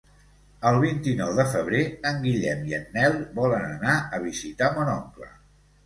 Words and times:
El 0.69 0.77
vint-i-nou 0.83 1.33
de 1.41 1.45
febrer 1.51 1.83
en 2.13 2.19
Guillem 2.25 2.65
i 2.73 2.77
en 2.81 2.91
Nel 2.99 3.21
volen 3.39 3.71
anar 3.79 3.97
a 4.21 4.25
visitar 4.29 4.75
mon 4.81 4.95
oncle. 5.01 5.35